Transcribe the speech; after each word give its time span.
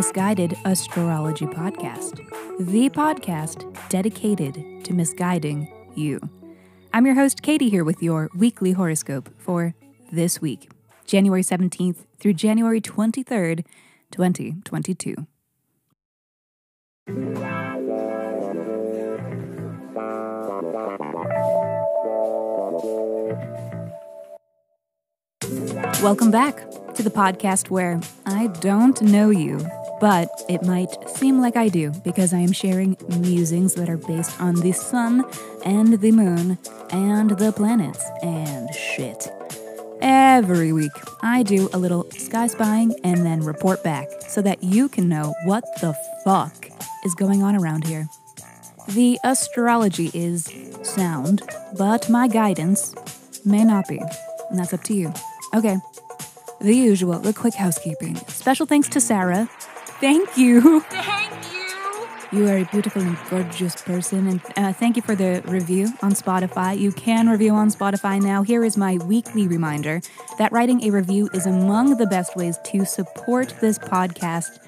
Misguided 0.00 0.56
Astrology 0.64 1.44
Podcast, 1.44 2.26
the 2.58 2.88
podcast 2.88 3.70
dedicated 3.90 4.82
to 4.82 4.94
misguiding 4.94 5.70
you. 5.94 6.18
I'm 6.94 7.04
your 7.04 7.16
host, 7.16 7.42
Katie, 7.42 7.68
here 7.68 7.84
with 7.84 8.02
your 8.02 8.30
weekly 8.34 8.72
horoscope 8.72 9.28
for 9.36 9.74
this 10.10 10.40
week, 10.40 10.70
January 11.04 11.42
17th 11.42 12.06
through 12.18 12.32
January 12.32 12.80
23rd, 12.80 13.66
2022. 14.10 15.26
Welcome 26.02 26.30
back 26.30 26.70
to 26.94 27.02
the 27.02 27.10
podcast 27.10 27.68
where 27.68 28.00
I 28.24 28.46
don't 28.46 29.00
know 29.02 29.30
you, 29.30 29.58
but 30.00 30.28
it 30.48 30.62
might 30.62 31.08
seem 31.08 31.40
like 31.40 31.56
I 31.56 31.68
do 31.68 31.90
because 32.02 32.32
I 32.32 32.38
am 32.38 32.52
sharing 32.52 32.96
musings 33.18 33.74
that 33.74 33.88
are 33.88 33.98
based 33.98 34.40
on 34.40 34.54
the 34.56 34.72
sun 34.72 35.24
and 35.64 36.00
the 36.00 36.10
moon 36.10 36.58
and 36.90 37.30
the 37.30 37.52
planets 37.52 38.04
and 38.22 38.74
shit. 38.74 39.30
Every 40.00 40.72
week, 40.72 40.92
I 41.22 41.42
do 41.42 41.68
a 41.74 41.78
little 41.78 42.10
sky 42.12 42.46
spying 42.46 42.94
and 43.04 43.24
then 43.24 43.42
report 43.42 43.84
back 43.84 44.08
so 44.26 44.40
that 44.40 44.62
you 44.62 44.88
can 44.88 45.08
know 45.08 45.34
what 45.44 45.64
the 45.82 45.94
fuck 46.24 46.70
is 47.04 47.14
going 47.14 47.42
on 47.42 47.54
around 47.54 47.86
here. 47.86 48.08
The 48.88 49.18
astrology 49.22 50.10
is 50.14 50.50
sound, 50.82 51.42
but 51.76 52.08
my 52.08 52.28
guidance 52.28 52.94
may 53.44 53.62
not 53.62 53.86
be, 53.88 53.98
and 54.48 54.58
that's 54.58 54.72
up 54.72 54.82
to 54.84 54.94
you. 54.94 55.12
Okay, 55.54 55.76
the 56.60 56.74
usual, 56.74 57.18
the 57.18 57.32
quick 57.32 57.54
housekeeping. 57.54 58.16
Special 58.28 58.66
thanks 58.66 58.88
to 58.90 59.00
Sarah. 59.00 59.48
Thank 60.00 60.36
you. 60.36 60.80
Thank 60.80 61.52
you. 61.52 61.60
You 62.32 62.48
are 62.48 62.58
a 62.58 62.64
beautiful 62.64 63.02
and 63.02 63.18
gorgeous 63.28 63.74
person, 63.82 64.28
and 64.28 64.40
uh, 64.56 64.72
thank 64.72 64.94
you 64.94 65.02
for 65.02 65.16
the 65.16 65.42
review 65.46 65.88
on 66.00 66.12
Spotify. 66.12 66.78
You 66.78 66.92
can 66.92 67.28
review 67.28 67.52
on 67.52 67.70
Spotify 67.70 68.22
now. 68.22 68.42
Here 68.42 68.64
is 68.64 68.76
my 68.76 68.98
weekly 68.98 69.48
reminder 69.48 70.00
that 70.38 70.52
writing 70.52 70.84
a 70.84 70.90
review 70.90 71.28
is 71.34 71.46
among 71.46 71.96
the 71.96 72.06
best 72.06 72.36
ways 72.36 72.56
to 72.66 72.84
support 72.84 73.52
this 73.60 73.78
podcast, 73.80 74.60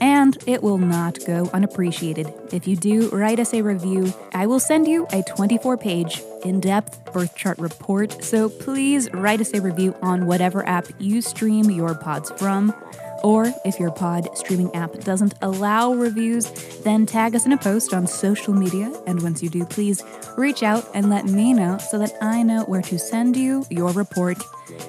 and 0.00 0.42
it 0.46 0.62
will 0.62 0.78
not 0.78 1.18
go 1.26 1.50
unappreciated. 1.52 2.32
If 2.52 2.66
you 2.66 2.74
do 2.74 3.10
write 3.10 3.38
us 3.38 3.52
a 3.52 3.60
review, 3.60 4.14
I 4.32 4.46
will 4.46 4.60
send 4.60 4.88
you 4.88 5.06
a 5.12 5.22
24 5.22 5.76
page, 5.76 6.22
in 6.44 6.60
depth 6.60 7.12
birth 7.12 7.34
chart 7.36 7.58
report. 7.58 8.24
So 8.24 8.48
please 8.48 9.12
write 9.12 9.40
us 9.40 9.52
a 9.52 9.60
review 9.60 9.94
on 10.02 10.26
whatever 10.26 10.66
app 10.66 10.86
you 10.98 11.20
stream 11.22 11.70
your 11.70 11.94
pods 11.94 12.30
from. 12.36 12.74
Or 13.22 13.52
if 13.64 13.78
your 13.78 13.90
pod 13.90 14.28
streaming 14.36 14.74
app 14.74 14.92
doesn't 15.00 15.34
allow 15.42 15.92
reviews, 15.92 16.50
then 16.82 17.06
tag 17.06 17.34
us 17.34 17.46
in 17.46 17.52
a 17.52 17.58
post 17.58 17.92
on 17.92 18.06
social 18.06 18.54
media. 18.54 18.92
And 19.06 19.22
once 19.22 19.42
you 19.42 19.48
do, 19.48 19.64
please 19.64 20.02
reach 20.36 20.62
out 20.62 20.88
and 20.94 21.10
let 21.10 21.26
me 21.26 21.52
know 21.52 21.78
so 21.78 21.98
that 21.98 22.12
I 22.20 22.42
know 22.42 22.64
where 22.64 22.82
to 22.82 22.98
send 22.98 23.36
you 23.36 23.64
your 23.70 23.92
report. 23.92 24.38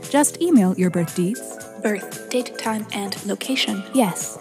Just 0.10 0.42
email 0.42 0.74
your 0.78 0.90
birth 0.90 1.16
deeds. 1.16 1.42
Birth, 1.82 2.30
date, 2.30 2.58
time, 2.58 2.86
and 2.94 3.24
location. 3.26 3.84
Yes, 3.94 4.38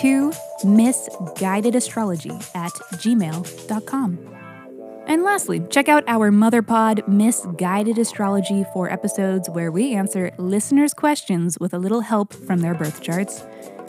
to 0.00 0.32
misguidedastrology 0.64 2.56
at 2.56 2.72
gmail.com. 2.72 4.38
And 5.08 5.22
lastly, 5.22 5.62
check 5.70 5.88
out 5.88 6.04
our 6.06 6.30
mother 6.30 6.60
pod, 6.60 7.08
Misguided 7.08 7.96
Astrology, 7.96 8.66
for 8.74 8.92
episodes 8.92 9.48
where 9.48 9.70
we 9.72 9.94
answer 9.94 10.32
listeners' 10.36 10.92
questions 10.92 11.56
with 11.58 11.72
a 11.72 11.78
little 11.78 12.02
help 12.02 12.34
from 12.34 12.60
their 12.60 12.74
birth 12.74 13.00
charts. 13.00 13.42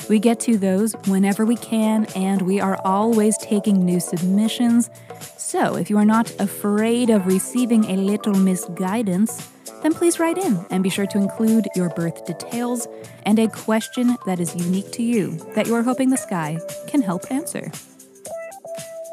We 0.10 0.20
get 0.20 0.40
to 0.42 0.58
those 0.58 0.94
whenever 1.08 1.46
we 1.46 1.58
can, 1.58 2.06
and 2.16 2.42
we 2.44 2.62
are 2.62 2.80
always 2.86 3.38
taking 3.40 3.84
new 3.84 4.00
submissions. 4.00 4.90
So 5.38 5.76
if 5.76 5.90
you 5.90 5.98
are 5.98 6.06
not 6.06 6.34
afraid 6.40 7.10
of 7.10 7.28
receiving 7.28 7.84
a 7.84 7.98
little 7.98 8.36
misguidance, 8.36 9.46
then 9.84 9.94
please 9.94 10.22
write 10.22 10.38
in 10.38 10.66
and 10.70 10.84
be 10.84 10.90
sure 10.90 11.08
to 11.08 11.18
include 11.18 11.68
your 11.76 11.90
birth 11.90 12.26
details 12.26 12.88
and 13.24 13.40
a 13.40 13.50
question 13.50 14.16
that 14.26 14.40
is 14.40 14.56
unique 14.56 14.94
to 14.94 15.04
you 15.04 15.32
that 15.54 15.68
you 15.68 15.76
are 15.76 15.84
hoping 15.84 16.12
the 16.12 16.18
sky 16.18 16.60
can 16.88 17.02
help 17.02 17.30
answer. 17.30 17.74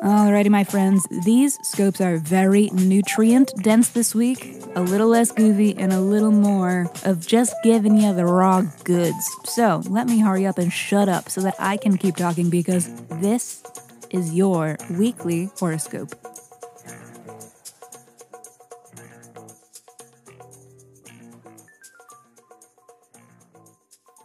Alrighty, 0.02 0.50
my 0.50 0.62
friends, 0.62 1.06
these 1.24 1.58
scopes 1.62 2.02
are 2.02 2.18
very 2.18 2.68
nutrient 2.74 3.52
dense 3.62 3.88
this 3.88 4.14
week. 4.14 4.54
A 4.74 4.82
little 4.82 5.08
less 5.08 5.32
goofy 5.32 5.74
and 5.76 5.90
a 5.90 6.00
little 6.00 6.30
more 6.30 6.90
of 7.04 7.26
just 7.26 7.54
giving 7.64 7.96
you 7.96 8.12
the 8.12 8.26
raw 8.26 8.60
goods. 8.84 9.30
So 9.44 9.82
let 9.88 10.06
me 10.06 10.20
hurry 10.20 10.44
up 10.44 10.58
and 10.58 10.70
shut 10.70 11.08
up 11.08 11.30
so 11.30 11.40
that 11.40 11.54
I 11.58 11.78
can 11.78 11.96
keep 11.96 12.16
talking 12.16 12.50
because 12.50 12.90
this 13.22 13.62
is 14.10 14.34
your 14.34 14.76
weekly 14.90 15.48
horoscope. 15.58 16.14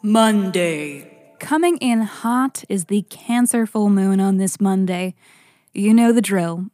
Monday. 0.04 1.36
Coming 1.40 1.78
in 1.78 2.02
hot 2.02 2.66
is 2.68 2.86
the 2.86 3.04
Cancer 3.04 3.66
full 3.66 3.90
moon 3.90 4.20
on 4.20 4.38
this 4.38 4.60
Monday. 4.60 5.16
You 5.74 5.94
know 5.94 6.12
the 6.12 6.22
drill. 6.22 6.66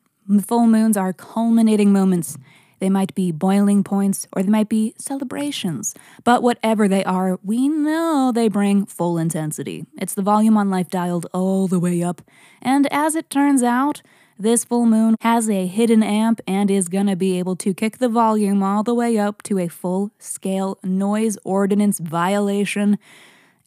Full 0.42 0.66
moons 0.66 0.98
are 0.98 1.14
culminating 1.14 1.94
moments. 1.94 2.36
They 2.80 2.90
might 2.90 3.14
be 3.14 3.32
boiling 3.32 3.84
points 3.84 4.28
or 4.34 4.42
they 4.42 4.50
might 4.50 4.70
be 4.70 4.96
celebrations. 4.98 5.94
But 6.24 6.42
whatever 6.42 6.88
they 6.88 7.04
are, 7.04 7.40
we 7.44 7.70
know 7.70 8.32
they 8.34 8.48
bring 8.48 8.88
full 8.88 9.20
intensity. 9.20 9.86
It's 10.00 10.16
the 10.16 10.24
volume 10.24 10.58
on 10.58 10.72
life 10.72 10.90
dialed 10.90 11.28
all 11.32 11.68
the 11.68 11.80
way 11.80 12.02
up. 12.02 12.24
And 12.60 12.92
as 12.92 13.14
it 13.14 13.30
turns 13.30 13.62
out, 13.62 14.02
this 14.40 14.66
full 14.66 14.88
moon 14.88 15.16
has 15.22 15.48
a 15.48 15.68
hidden 15.68 16.02
amp 16.02 16.42
and 16.48 16.72
is 16.72 16.90
gonna 16.90 17.16
be 17.16 17.38
able 17.38 17.56
to 17.58 17.76
kick 17.76 18.00
the 18.00 18.10
volume 18.10 18.64
all 18.64 18.82
the 18.82 18.96
way 18.96 19.20
up 19.20 19.44
to 19.44 19.60
a 19.60 19.68
full 19.68 20.10
scale 20.18 20.80
noise 20.84 21.38
ordinance 21.44 22.00
violation. 22.00 22.98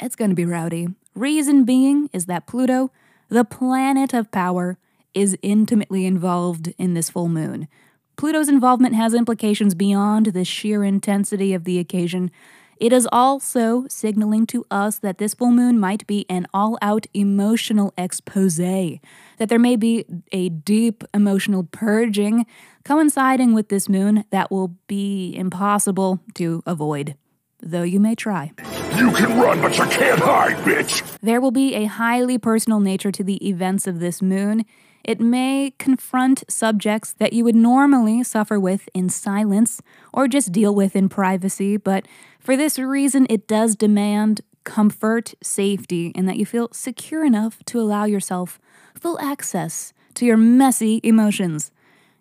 It's 0.00 0.16
gonna 0.16 0.34
be 0.34 0.44
rowdy. 0.44 0.88
Reason 1.14 1.64
being 1.64 2.10
is 2.12 2.26
that 2.26 2.48
Pluto, 2.48 2.90
the 3.28 3.44
planet 3.44 4.12
of 4.12 4.32
power, 4.32 4.76
is 5.14 5.36
intimately 5.42 6.06
involved 6.06 6.72
in 6.78 6.94
this 6.94 7.10
full 7.10 7.28
moon. 7.28 7.68
Pluto's 8.16 8.48
involvement 8.48 8.94
has 8.94 9.14
implications 9.14 9.74
beyond 9.74 10.26
the 10.26 10.44
sheer 10.44 10.84
intensity 10.84 11.54
of 11.54 11.64
the 11.64 11.78
occasion. 11.78 12.30
It 12.76 12.92
is 12.92 13.08
also 13.12 13.84
signaling 13.88 14.46
to 14.48 14.64
us 14.70 14.98
that 14.98 15.18
this 15.18 15.34
full 15.34 15.50
moon 15.50 15.78
might 15.78 16.06
be 16.06 16.24
an 16.30 16.46
all 16.54 16.78
out 16.80 17.06
emotional 17.12 17.92
expose, 17.98 18.56
that 18.56 19.48
there 19.48 19.58
may 19.58 19.76
be 19.76 20.06
a 20.32 20.48
deep 20.48 21.04
emotional 21.12 21.68
purging 21.70 22.46
coinciding 22.84 23.52
with 23.52 23.68
this 23.68 23.88
moon 23.88 24.24
that 24.30 24.50
will 24.50 24.76
be 24.86 25.34
impossible 25.36 26.20
to 26.34 26.62
avoid, 26.66 27.16
though 27.60 27.82
you 27.82 28.00
may 28.00 28.14
try. 28.14 28.52
You 28.96 29.12
can 29.12 29.38
run, 29.38 29.60
but 29.60 29.76
you 29.76 29.84
can't 29.84 30.20
hide, 30.20 30.56
bitch! 30.64 31.02
There 31.20 31.40
will 31.40 31.50
be 31.50 31.74
a 31.74 31.84
highly 31.84 32.38
personal 32.38 32.80
nature 32.80 33.12
to 33.12 33.22
the 33.22 33.46
events 33.46 33.86
of 33.86 34.00
this 34.00 34.20
moon. 34.22 34.64
It 35.04 35.20
may 35.20 35.72
confront 35.78 36.44
subjects 36.48 37.12
that 37.14 37.32
you 37.32 37.44
would 37.44 37.56
normally 37.56 38.22
suffer 38.22 38.60
with 38.60 38.88
in 38.94 39.08
silence 39.08 39.80
or 40.12 40.28
just 40.28 40.52
deal 40.52 40.74
with 40.74 40.94
in 40.94 41.08
privacy, 41.08 41.76
but 41.76 42.06
for 42.38 42.56
this 42.56 42.78
reason, 42.78 43.26
it 43.30 43.46
does 43.46 43.76
demand 43.76 44.42
comfort, 44.64 45.34
safety, 45.42 46.12
and 46.14 46.28
that 46.28 46.36
you 46.36 46.46
feel 46.46 46.68
secure 46.72 47.24
enough 47.24 47.64
to 47.64 47.80
allow 47.80 48.04
yourself 48.04 48.58
full 48.94 49.18
access 49.20 49.92
to 50.14 50.26
your 50.26 50.36
messy 50.36 51.00
emotions. 51.02 51.70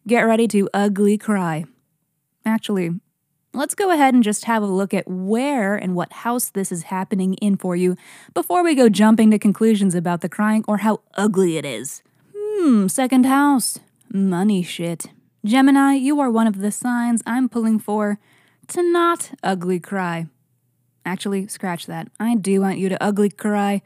Get 0.08 0.22
ready 0.22 0.48
to 0.50 0.70
ugly 0.74 1.18
cry. 1.18 1.66
Actually, 2.46 3.00
let's 3.54 3.76
go 3.76 3.92
ahead 3.92 4.14
and 4.14 4.24
just 4.24 4.46
have 4.46 4.64
a 4.64 4.68
look 4.68 4.94
at 4.94 5.08
where 5.08 5.76
and 5.76 5.96
what 5.96 6.14
house 6.14 6.50
this 6.50 6.72
is 6.72 6.84
happening 6.84 7.34
in 7.36 7.58
for 7.58 7.76
you 7.76 7.96
before 8.34 8.64
we 8.64 8.74
go 8.74 8.90
jumping 8.90 9.32
to 9.32 9.40
conclusions 9.40 9.94
about 9.94 10.22
the 10.22 10.30
crying 10.30 10.64
or 10.68 10.78
how 10.78 11.02
ugly 11.16 11.58
it 11.58 11.66
is. 11.66 12.02
Hmm, 12.62 12.90
second 12.90 13.26
house. 13.26 13.80
Money 14.12 14.64
shit. 14.64 15.06
Gemini, 15.46 15.94
you 15.94 16.20
are 16.20 16.30
one 16.30 16.46
of 16.46 16.58
the 16.58 16.74
signs 16.74 17.24
I'm 17.26 17.48
pulling 17.48 17.80
for 17.80 18.20
to 18.68 18.84
not 18.84 19.32
ugly 19.42 19.80
cry. 19.80 20.28
Actually, 21.06 21.48
scratch 21.48 21.86
that. 21.86 22.10
I 22.20 22.36
do 22.36 22.60
want 22.60 22.78
you 22.78 22.90
to 22.90 23.02
ugly 23.02 23.30
cry. 23.30 23.82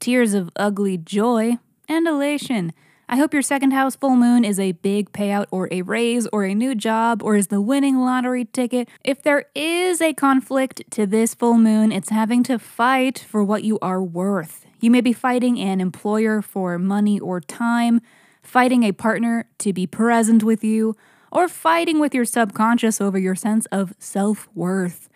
Tears 0.00 0.34
of 0.34 0.50
ugly 0.56 0.96
joy 0.96 1.58
and 1.88 2.08
elation. 2.08 2.72
I 3.08 3.18
hope 3.18 3.32
your 3.32 3.42
second 3.42 3.70
house 3.70 3.94
full 3.94 4.16
moon 4.16 4.44
is 4.44 4.58
a 4.58 4.72
big 4.72 5.12
payout 5.12 5.46
or 5.52 5.68
a 5.70 5.82
raise 5.82 6.26
or 6.32 6.44
a 6.44 6.56
new 6.56 6.74
job 6.74 7.22
or 7.22 7.36
is 7.36 7.46
the 7.46 7.60
winning 7.60 7.98
lottery 7.98 8.46
ticket. 8.46 8.88
If 9.04 9.22
there 9.22 9.44
is 9.54 10.00
a 10.00 10.12
conflict 10.12 10.82
to 10.90 11.06
this 11.06 11.34
full 11.34 11.56
moon, 11.56 11.92
it's 11.92 12.10
having 12.10 12.42
to 12.44 12.58
fight 12.58 13.20
for 13.20 13.44
what 13.44 13.62
you 13.62 13.78
are 13.80 14.02
worth. 14.02 14.67
You 14.80 14.90
may 14.90 15.00
be 15.00 15.12
fighting 15.12 15.58
an 15.58 15.80
employer 15.80 16.40
for 16.40 16.78
money 16.78 17.18
or 17.18 17.40
time, 17.40 18.00
fighting 18.42 18.84
a 18.84 18.92
partner 18.92 19.48
to 19.58 19.72
be 19.72 19.86
present 19.86 20.44
with 20.44 20.62
you, 20.62 20.94
or 21.32 21.48
fighting 21.48 21.98
with 21.98 22.14
your 22.14 22.24
subconscious 22.24 23.00
over 23.00 23.18
your 23.18 23.34
sense 23.34 23.66
of 23.66 23.94
self 23.98 24.48
worth. 24.54 25.08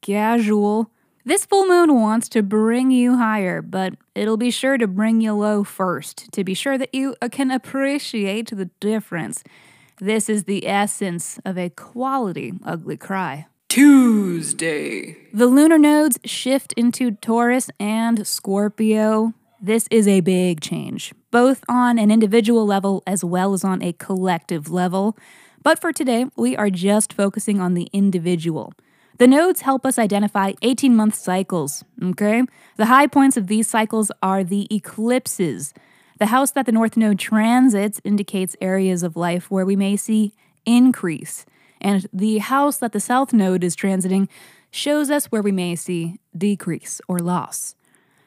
Casual. 0.00 0.90
This 1.24 1.44
full 1.44 1.66
moon 1.66 1.94
wants 1.94 2.28
to 2.30 2.42
bring 2.42 2.90
you 2.92 3.16
higher, 3.16 3.60
but 3.60 3.94
it'll 4.14 4.36
be 4.36 4.50
sure 4.50 4.78
to 4.78 4.86
bring 4.86 5.20
you 5.20 5.32
low 5.32 5.64
first 5.64 6.30
to 6.32 6.44
be 6.44 6.54
sure 6.54 6.78
that 6.78 6.94
you 6.94 7.16
can 7.32 7.50
appreciate 7.50 8.50
the 8.50 8.70
difference. 8.78 9.42
This 9.98 10.28
is 10.28 10.44
the 10.44 10.68
essence 10.68 11.40
of 11.44 11.58
a 11.58 11.70
quality 11.70 12.52
ugly 12.64 12.96
cry. 12.96 13.46
Tuesday. 13.68 15.16
The 15.32 15.46
lunar 15.46 15.78
nodes 15.78 16.18
shift 16.24 16.72
into 16.74 17.10
Taurus 17.10 17.70
and 17.78 18.26
Scorpio. 18.26 19.34
This 19.60 19.88
is 19.90 20.06
a 20.06 20.20
big 20.20 20.60
change, 20.60 21.12
both 21.30 21.64
on 21.68 21.98
an 21.98 22.10
individual 22.10 22.64
level 22.64 23.02
as 23.06 23.24
well 23.24 23.52
as 23.52 23.64
on 23.64 23.82
a 23.82 23.92
collective 23.92 24.70
level. 24.70 25.16
But 25.62 25.80
for 25.80 25.92
today, 25.92 26.26
we 26.36 26.56
are 26.56 26.70
just 26.70 27.12
focusing 27.12 27.60
on 27.60 27.74
the 27.74 27.88
individual. 27.92 28.72
The 29.18 29.26
nodes 29.26 29.62
help 29.62 29.84
us 29.84 29.98
identify 29.98 30.52
18 30.62 30.94
month 30.94 31.14
cycles, 31.14 31.84
okay? 32.02 32.42
The 32.76 32.86
high 32.86 33.06
points 33.06 33.36
of 33.36 33.46
these 33.46 33.68
cycles 33.68 34.12
are 34.22 34.44
the 34.44 34.68
eclipses. 34.70 35.74
The 36.18 36.26
house 36.26 36.50
that 36.52 36.66
the 36.66 36.72
North 36.72 36.96
Node 36.96 37.18
transits 37.18 38.00
indicates 38.04 38.56
areas 38.60 39.02
of 39.02 39.16
life 39.16 39.50
where 39.50 39.66
we 39.66 39.76
may 39.76 39.96
see 39.96 40.34
increase, 40.64 41.46
and 41.80 42.06
the 42.12 42.38
house 42.38 42.78
that 42.78 42.92
the 42.92 43.00
South 43.00 43.32
Node 43.32 43.64
is 43.64 43.76
transiting 43.76 44.28
shows 44.70 45.10
us 45.10 45.26
where 45.26 45.42
we 45.42 45.52
may 45.52 45.76
see 45.76 46.18
decrease 46.36 47.00
or 47.08 47.18
loss. 47.18 47.74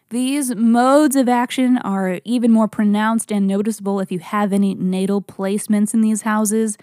These 0.10 0.56
modes 0.56 1.16
of 1.16 1.30
action 1.30 1.78
are 1.78 2.20
even 2.26 2.52
more 2.52 2.68
pronounced 2.68 3.32
and 3.32 3.46
noticeable 3.46 4.00
if 4.00 4.12
you 4.12 4.18
have 4.18 4.52
any 4.52 4.74
natal 4.74 5.22
placements 5.22 5.94
in 5.94 6.02
these 6.02 6.24
houses, 6.24 6.78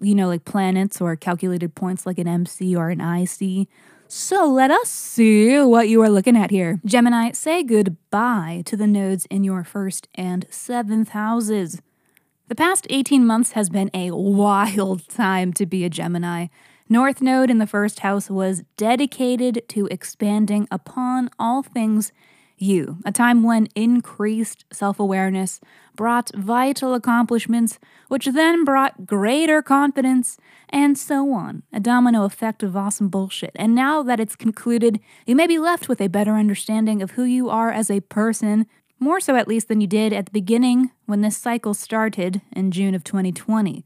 you 0.00 0.16
know, 0.16 0.26
like 0.26 0.44
planets 0.44 1.00
or 1.00 1.14
calculated 1.14 1.76
points 1.76 2.06
like 2.06 2.18
an 2.18 2.26
MC 2.26 2.74
or 2.74 2.90
an 2.90 3.00
IC. 3.00 3.68
So 4.08 4.46
let 4.46 4.72
us 4.72 4.88
see 4.88 5.60
what 5.60 5.88
you 5.88 6.02
are 6.02 6.10
looking 6.10 6.36
at 6.36 6.50
here. 6.50 6.80
Gemini, 6.84 7.30
say 7.32 7.62
goodbye 7.62 8.62
to 8.66 8.76
the 8.76 8.88
nodes 8.88 9.26
in 9.26 9.44
your 9.44 9.62
first 9.62 10.08
and 10.16 10.44
seventh 10.50 11.10
houses. 11.10 11.80
The 12.52 12.56
past 12.56 12.86
18 12.90 13.26
months 13.26 13.52
has 13.52 13.70
been 13.70 13.90
a 13.94 14.10
wild 14.10 15.08
time 15.08 15.54
to 15.54 15.64
be 15.64 15.86
a 15.86 15.88
Gemini. 15.88 16.48
North 16.86 17.22
Node 17.22 17.48
in 17.48 17.56
the 17.56 17.66
first 17.66 18.00
house 18.00 18.28
was 18.28 18.62
dedicated 18.76 19.62
to 19.68 19.86
expanding 19.86 20.68
upon 20.70 21.30
all 21.38 21.62
things 21.62 22.12
you, 22.58 22.98
a 23.06 23.10
time 23.10 23.42
when 23.42 23.68
increased 23.74 24.66
self 24.70 25.00
awareness 25.00 25.60
brought 25.96 26.30
vital 26.34 26.92
accomplishments, 26.92 27.78
which 28.08 28.26
then 28.26 28.64
brought 28.64 29.06
greater 29.06 29.62
confidence, 29.62 30.36
and 30.68 30.98
so 30.98 31.32
on. 31.32 31.62
A 31.72 31.80
domino 31.80 32.24
effect 32.24 32.62
of 32.62 32.76
awesome 32.76 33.08
bullshit. 33.08 33.52
And 33.54 33.74
now 33.74 34.02
that 34.02 34.20
it's 34.20 34.36
concluded, 34.36 35.00
you 35.26 35.34
may 35.34 35.46
be 35.46 35.58
left 35.58 35.88
with 35.88 36.02
a 36.02 36.08
better 36.08 36.34
understanding 36.34 37.00
of 37.00 37.12
who 37.12 37.24
you 37.24 37.48
are 37.48 37.70
as 37.70 37.90
a 37.90 38.00
person, 38.00 38.66
more 39.02 39.20
so 39.20 39.34
at 39.34 39.48
least 39.48 39.68
than 39.68 39.80
you 39.80 39.86
did 39.86 40.12
at 40.12 40.26
the 40.26 40.32
beginning 40.32 40.92
when 41.06 41.20
this 41.20 41.36
cycle 41.36 41.74
started 41.74 42.40
in 42.52 42.70
June 42.70 42.94
of 42.94 43.02
2020. 43.02 43.84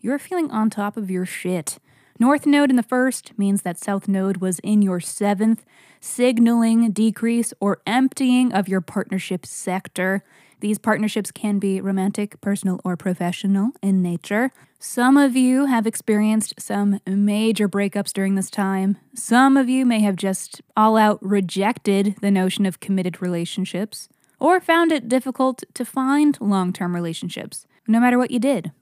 You're 0.00 0.18
feeling 0.18 0.50
on 0.50 0.70
top 0.70 0.96
of 0.96 1.10
your 1.10 1.26
shit. 1.26 1.78
North 2.18 2.46
node 2.46 2.70
in 2.70 2.76
the 2.76 2.82
first 2.84 3.36
means 3.36 3.62
that 3.62 3.78
south 3.78 4.06
node 4.06 4.36
was 4.36 4.60
in 4.60 4.80
your 4.80 5.00
seventh, 5.00 5.64
signaling 6.00 6.92
decrease 6.92 7.52
or 7.58 7.82
emptying 7.86 8.52
of 8.52 8.68
your 8.68 8.80
partnership 8.80 9.44
sector. 9.44 10.22
These 10.60 10.78
partnerships 10.78 11.32
can 11.32 11.58
be 11.58 11.80
romantic, 11.80 12.40
personal, 12.40 12.80
or 12.84 12.96
professional 12.96 13.72
in 13.82 14.00
nature. 14.00 14.52
Some 14.78 15.16
of 15.16 15.34
you 15.34 15.66
have 15.66 15.88
experienced 15.88 16.54
some 16.60 17.00
major 17.04 17.68
breakups 17.68 18.12
during 18.12 18.36
this 18.36 18.50
time. 18.50 18.96
Some 19.14 19.56
of 19.56 19.68
you 19.68 19.84
may 19.84 20.00
have 20.00 20.14
just 20.14 20.62
all 20.76 20.96
out 20.96 21.18
rejected 21.20 22.14
the 22.20 22.30
notion 22.30 22.64
of 22.64 22.78
committed 22.78 23.20
relationships 23.20 24.08
or 24.42 24.60
found 24.60 24.90
it 24.90 25.08
difficult 25.08 25.62
to 25.72 25.84
find 25.84 26.36
long 26.40 26.72
term 26.72 26.96
relationships, 26.96 27.64
no 27.86 28.00
matter 28.00 28.18
what 28.18 28.32
you 28.32 28.40
did, 28.40 28.72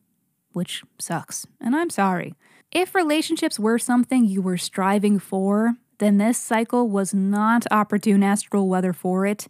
which 0.53 0.83
sucks. 0.99 1.47
And 1.61 1.77
I'm 1.77 1.91
sorry. 1.91 2.35
If 2.73 2.95
relationships 2.95 3.59
were 3.59 3.79
something 3.79 4.25
you 4.25 4.41
were 4.41 4.57
striving 4.57 5.19
for, 5.19 5.75
then 5.99 6.17
this 6.17 6.39
cycle 6.39 6.89
was 6.89 7.13
not 7.13 7.67
opportune 7.71 8.23
astral 8.23 8.69
weather 8.69 8.95
for 8.95 9.27
it. 9.27 9.49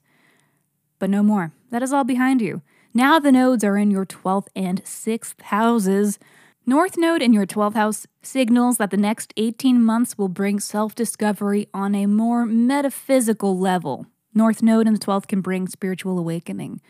But 0.99 1.11
no 1.11 1.23
more. 1.23 1.53
That 1.71 1.83
is 1.83 1.93
all 1.93 2.03
behind 2.03 2.41
you. 2.41 2.63
Now 2.93 3.21
the 3.21 3.31
nodes 3.31 3.63
are 3.63 3.77
in 3.77 3.93
your 3.93 4.05
12th 4.05 4.49
and 4.57 4.83
6th 4.83 5.41
houses. 5.43 6.19
North 6.67 6.99
node 6.99 7.23
in 7.23 7.33
your 7.33 7.47
12th 7.47 7.75
house 7.75 8.07
signals 8.21 8.79
that 8.79 8.91
the 8.91 8.97
next 8.97 9.33
18 9.37 9.81
months 9.81 10.19
will 10.19 10.29
bring 10.29 10.59
self 10.59 10.97
discovery 10.97 11.69
on 11.73 11.95
a 11.95 12.07
more 12.07 12.47
metaphysical 12.47 13.57
level. 13.57 14.07
North 14.35 14.63
node 14.63 14.87
in 14.87 14.95
the 14.95 15.01
12th 15.01 15.27
can 15.27 15.41
bring 15.41 15.69
spiritual 15.69 16.19
awakening. 16.19 16.81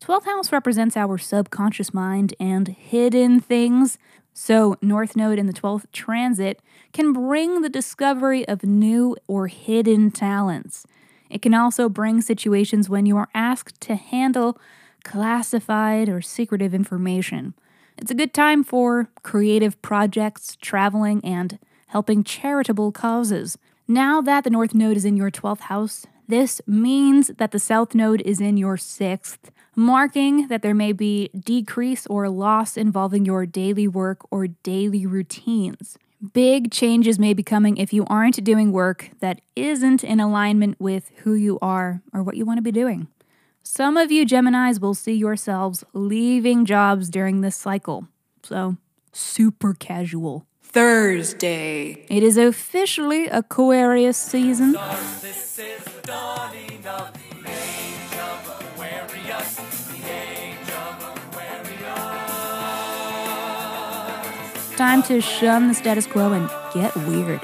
12th 0.00 0.24
house 0.24 0.52
represents 0.52 0.96
our 0.96 1.18
subconscious 1.18 1.92
mind 1.92 2.34
and 2.40 2.68
hidden 2.68 3.40
things. 3.40 3.98
So, 4.32 4.76
North 4.80 5.16
Node 5.16 5.38
in 5.38 5.46
the 5.46 5.52
12th 5.52 5.84
transit 5.92 6.62
can 6.92 7.12
bring 7.12 7.60
the 7.60 7.68
discovery 7.68 8.46
of 8.48 8.64
new 8.64 9.16
or 9.26 9.48
hidden 9.48 10.10
talents. 10.10 10.86
It 11.28 11.42
can 11.42 11.52
also 11.52 11.88
bring 11.88 12.22
situations 12.22 12.88
when 12.88 13.06
you 13.06 13.16
are 13.16 13.28
asked 13.34 13.80
to 13.82 13.96
handle 13.96 14.58
classified 15.04 16.08
or 16.08 16.22
secretive 16.22 16.74
information. 16.74 17.54
It's 17.98 18.10
a 18.10 18.14
good 18.14 18.32
time 18.32 18.64
for 18.64 19.10
creative 19.22 19.80
projects, 19.82 20.56
traveling, 20.60 21.20
and 21.24 21.58
helping 21.88 22.24
charitable 22.24 22.92
causes. 22.92 23.58
Now 23.86 24.22
that 24.22 24.44
the 24.44 24.50
North 24.50 24.74
Node 24.74 24.96
is 24.96 25.04
in 25.04 25.16
your 25.16 25.30
12th 25.30 25.60
house, 25.60 26.06
this 26.30 26.60
means 26.66 27.28
that 27.38 27.50
the 27.50 27.58
South 27.58 27.94
Node 27.94 28.22
is 28.22 28.40
in 28.40 28.56
your 28.56 28.76
6th, 28.76 29.50
marking 29.76 30.48
that 30.48 30.62
there 30.62 30.74
may 30.74 30.92
be 30.92 31.28
decrease 31.28 32.06
or 32.06 32.28
loss 32.28 32.76
involving 32.76 33.24
your 33.24 33.46
daily 33.46 33.86
work 33.86 34.20
or 34.30 34.46
daily 34.46 35.06
routines. 35.06 35.98
Big 36.32 36.70
changes 36.70 37.18
may 37.18 37.32
be 37.32 37.42
coming 37.42 37.76
if 37.76 37.92
you 37.92 38.04
aren't 38.06 38.44
doing 38.44 38.72
work 38.72 39.10
that 39.20 39.40
isn't 39.56 40.04
in 40.04 40.20
alignment 40.20 40.78
with 40.80 41.10
who 41.18 41.34
you 41.34 41.58
are 41.60 42.02
or 42.12 42.22
what 42.22 42.36
you 42.36 42.44
want 42.44 42.58
to 42.58 42.62
be 42.62 42.72
doing. 42.72 43.08
Some 43.62 43.96
of 43.96 44.10
you 44.10 44.26
Geminis 44.26 44.80
will 44.80 44.94
see 44.94 45.14
yourselves 45.14 45.84
leaving 45.92 46.64
jobs 46.64 47.08
during 47.08 47.40
this 47.40 47.56
cycle. 47.56 48.08
So, 48.42 48.76
super 49.12 49.74
casual. 49.74 50.46
Thursday. 50.72 52.06
It 52.08 52.22
is 52.22 52.36
officially 52.36 53.26
Aquarius 53.26 54.16
season. 54.16 54.74
Time 64.76 65.02
to 65.02 65.20
shun 65.20 65.66
the 65.66 65.74
status 65.74 66.06
quo 66.06 66.32
and 66.32 66.48
get 66.72 66.94
weird. 66.94 67.40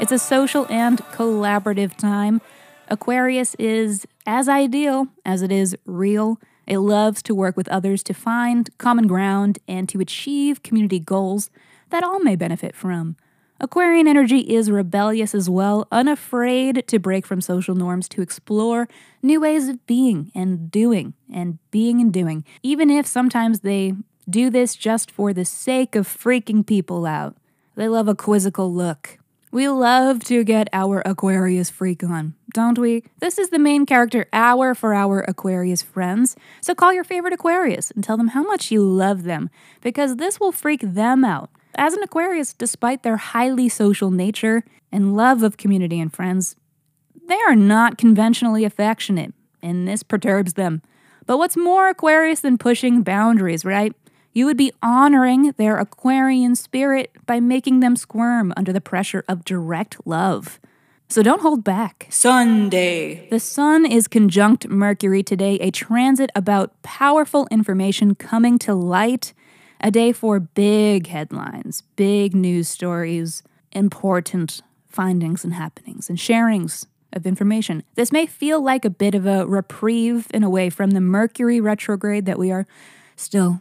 It's 0.00 0.10
a 0.10 0.18
social 0.18 0.66
and 0.68 0.98
collaborative 1.12 1.96
time. 1.96 2.40
Aquarius 2.88 3.54
is 3.54 4.04
as 4.26 4.48
ideal 4.48 5.06
as 5.24 5.42
it 5.42 5.52
is 5.52 5.76
real. 5.86 6.40
It 6.66 6.78
loves 6.78 7.22
to 7.22 7.36
work 7.36 7.56
with 7.56 7.68
others 7.68 8.02
to 8.02 8.14
find 8.14 8.68
common 8.78 9.06
ground 9.06 9.60
and 9.68 9.88
to 9.90 10.00
achieve 10.00 10.64
community 10.64 10.98
goals 10.98 11.50
that 11.90 12.02
all 12.02 12.20
may 12.20 12.36
benefit 12.36 12.74
from. 12.74 13.16
Aquarian 13.60 14.08
energy 14.08 14.40
is 14.40 14.70
rebellious 14.70 15.34
as 15.34 15.48
well, 15.48 15.86
unafraid 15.92 16.86
to 16.88 16.98
break 16.98 17.24
from 17.24 17.40
social 17.40 17.74
norms 17.74 18.08
to 18.08 18.20
explore 18.20 18.88
new 19.22 19.40
ways 19.40 19.68
of 19.68 19.86
being 19.86 20.32
and 20.34 20.70
doing 20.70 21.14
and 21.32 21.58
being 21.70 22.00
and 22.00 22.12
doing, 22.12 22.44
even 22.62 22.90
if 22.90 23.06
sometimes 23.06 23.60
they 23.60 23.94
do 24.28 24.50
this 24.50 24.74
just 24.74 25.10
for 25.10 25.32
the 25.32 25.44
sake 25.44 25.94
of 25.94 26.08
freaking 26.08 26.66
people 26.66 27.06
out. 27.06 27.36
They 27.76 27.88
love 27.88 28.08
a 28.08 28.14
quizzical 28.14 28.72
look. 28.72 29.18
We 29.52 29.68
love 29.68 30.24
to 30.24 30.42
get 30.42 30.68
our 30.72 31.00
Aquarius 31.04 31.70
freak 31.70 32.02
on, 32.02 32.34
don't 32.52 32.76
we? 32.76 33.04
This 33.20 33.38
is 33.38 33.50
the 33.50 33.58
main 33.60 33.86
character 33.86 34.26
hour 34.32 34.74
for 34.74 34.94
our 34.94 35.20
Aquarius 35.20 35.80
friends. 35.80 36.34
So 36.60 36.74
call 36.74 36.92
your 36.92 37.04
favorite 37.04 37.32
Aquarius 37.32 37.92
and 37.92 38.02
tell 38.02 38.16
them 38.16 38.28
how 38.28 38.42
much 38.42 38.72
you 38.72 38.82
love 38.82 39.22
them, 39.22 39.50
because 39.80 40.16
this 40.16 40.40
will 40.40 40.50
freak 40.50 40.80
them 40.82 41.24
out. 41.24 41.50
As 41.76 41.94
an 41.94 42.02
Aquarius, 42.02 42.52
despite 42.52 43.02
their 43.02 43.16
highly 43.16 43.68
social 43.68 44.10
nature 44.10 44.64
and 44.92 45.16
love 45.16 45.42
of 45.42 45.56
community 45.56 46.00
and 46.00 46.12
friends, 46.12 46.56
they 47.28 47.38
are 47.46 47.56
not 47.56 47.98
conventionally 47.98 48.64
affectionate, 48.64 49.34
and 49.62 49.88
this 49.88 50.02
perturbs 50.02 50.54
them. 50.54 50.82
But 51.26 51.38
what's 51.38 51.56
more 51.56 51.88
Aquarius 51.88 52.40
than 52.40 52.58
pushing 52.58 53.02
boundaries, 53.02 53.64
right? 53.64 53.94
You 54.32 54.46
would 54.46 54.56
be 54.56 54.72
honoring 54.82 55.52
their 55.56 55.78
Aquarian 55.78 56.54
spirit 56.56 57.12
by 57.24 57.40
making 57.40 57.80
them 57.80 57.96
squirm 57.96 58.52
under 58.56 58.72
the 58.72 58.80
pressure 58.80 59.24
of 59.28 59.44
direct 59.44 59.96
love. 60.04 60.60
So 61.08 61.22
don't 61.22 61.42
hold 61.42 61.62
back. 61.62 62.06
Sunday. 62.10 63.28
The 63.30 63.38
Sun 63.38 63.86
is 63.86 64.08
conjunct 64.08 64.68
Mercury 64.68 65.22
today, 65.22 65.56
a 65.56 65.70
transit 65.70 66.30
about 66.34 66.82
powerful 66.82 67.46
information 67.50 68.14
coming 68.14 68.58
to 68.60 68.74
light, 68.74 69.32
a 69.84 69.90
day 69.90 70.12
for 70.12 70.40
big 70.40 71.08
headlines, 71.08 71.82
big 71.94 72.34
news 72.34 72.68
stories, 72.68 73.42
important 73.70 74.62
findings 74.88 75.44
and 75.44 75.52
happenings 75.52 76.08
and 76.08 76.16
sharings 76.16 76.86
of 77.12 77.26
information. 77.26 77.82
This 77.94 78.10
may 78.10 78.24
feel 78.24 78.62
like 78.62 78.86
a 78.86 78.90
bit 78.90 79.14
of 79.14 79.26
a 79.26 79.46
reprieve 79.46 80.26
in 80.32 80.42
a 80.42 80.48
way 80.48 80.70
from 80.70 80.92
the 80.92 81.02
Mercury 81.02 81.60
retrograde 81.60 82.24
that 82.24 82.38
we 82.38 82.50
are 82.50 82.66
still 83.14 83.60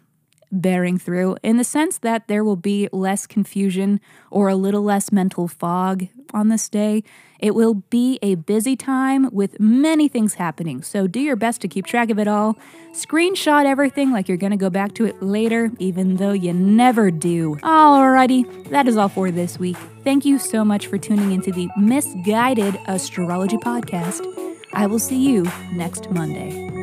bearing 0.53 0.97
through, 0.97 1.37
in 1.43 1.57
the 1.57 1.63
sense 1.63 1.97
that 1.97 2.27
there 2.27 2.43
will 2.43 2.55
be 2.55 2.87
less 2.91 3.27
confusion 3.27 3.99
or 4.31 4.47
a 4.47 4.55
little 4.55 4.83
less 4.83 5.11
mental 5.11 5.47
fog 5.47 6.07
on 6.33 6.47
this 6.47 6.69
day. 6.69 7.03
It 7.39 7.55
will 7.55 7.73
be 7.73 8.19
a 8.21 8.35
busy 8.35 8.75
time 8.75 9.29
with 9.33 9.59
many 9.59 10.07
things 10.07 10.35
happening, 10.35 10.81
so 10.81 11.07
do 11.07 11.19
your 11.19 11.35
best 11.35 11.59
to 11.61 11.67
keep 11.67 11.85
track 11.85 12.09
of 12.09 12.17
it 12.17 12.27
all. 12.27 12.57
Screenshot 12.93 13.65
everything 13.65 14.11
like 14.11 14.29
you're 14.29 14.37
to 14.37 14.55
go 14.55 14.69
back 14.69 14.93
to 14.95 15.05
it 15.05 15.21
later, 15.21 15.71
even 15.79 16.17
though 16.17 16.31
you 16.31 16.53
never 16.53 17.11
do. 17.11 17.55
Alrighty, 17.63 18.69
that 18.69 18.87
is 18.87 18.95
all 18.95 19.09
for 19.09 19.31
this 19.31 19.59
week. 19.59 19.77
Thank 20.03 20.25
you 20.25 20.39
so 20.39 20.63
much 20.63 20.87
for 20.87 20.97
tuning 20.97 21.31
into 21.31 21.51
the 21.51 21.67
Misguided 21.77 22.79
Astrology 22.87 23.57
Podcast. 23.57 24.25
I 24.73 24.87
will 24.87 24.99
see 24.99 25.29
you 25.29 25.43
next 25.73 26.09
Monday. 26.11 26.82